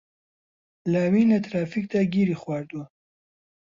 [0.91, 2.85] لاوین لە ترافیکدا گیری خواردووە.